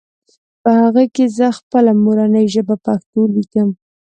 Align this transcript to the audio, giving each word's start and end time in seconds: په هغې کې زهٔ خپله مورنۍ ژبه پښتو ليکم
په 0.61 0.69
هغې 0.81 1.05
کې 1.15 1.25
زهٔ 1.37 1.49
خپله 1.59 1.91
مورنۍ 2.03 2.45
ژبه 2.53 2.75
پښتو 2.85 3.21
ليکم 3.33 3.69